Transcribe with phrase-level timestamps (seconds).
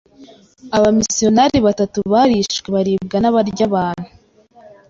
[0.77, 4.07] Abamisiyoneri batatu barishwe baribwa n'abarya abantu.